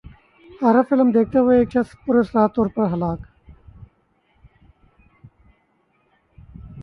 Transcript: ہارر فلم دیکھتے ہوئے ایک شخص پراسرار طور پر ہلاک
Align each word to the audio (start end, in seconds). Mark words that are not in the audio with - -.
ہارر 0.61 0.83
فلم 0.89 1.09
دیکھتے 1.11 1.39
ہوئے 1.39 1.57
ایک 1.59 1.71
شخص 1.71 1.91
پراسرار 2.05 2.47
طور 2.55 2.67
پر 2.75 2.85
ہلاک 2.93 3.19